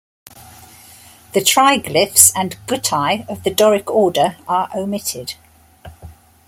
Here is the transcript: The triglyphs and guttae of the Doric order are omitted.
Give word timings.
The 1.33 1.41
triglyphs 1.41 2.31
and 2.35 2.57
guttae 2.65 3.29
of 3.29 3.43
the 3.43 3.51
Doric 3.53 3.87
order 3.91 4.35
are 4.47 4.67
omitted. 4.75 5.35